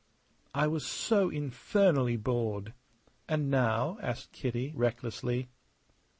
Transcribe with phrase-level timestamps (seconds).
[0.55, 2.73] "I was so infernally bored!"
[3.29, 5.49] "And now?" asked Kitty, recklessly.